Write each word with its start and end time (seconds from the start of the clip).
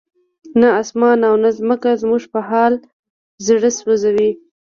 نه 0.59 0.69
اسمان 0.81 1.19
او 1.29 1.35
نه 1.43 1.49
ځمکه 1.59 1.89
زموږ 2.01 2.23
په 2.33 2.39
حال 2.49 2.73
زړه 3.47 3.69
سوځوي. 3.79 4.31